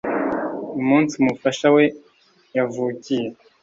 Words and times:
umunsi 0.79 1.13
umufasha 1.21 1.67
we 1.75 1.83
yavukiye 2.55 3.27